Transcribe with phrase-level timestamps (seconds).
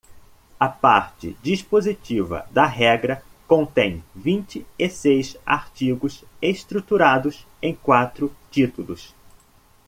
[0.59, 9.13] A parte dispositiva da regra contém vinte e seis artigos estruturados em quatro títulos.